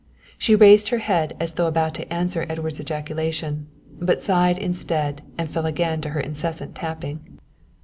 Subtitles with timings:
[0.35, 3.67] She raised her head as though about to answer Edward's ejaculation
[3.99, 7.37] but sighed instead and fell again to her incessant tapping.